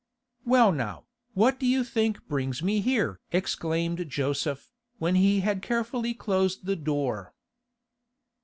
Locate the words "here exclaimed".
2.81-4.09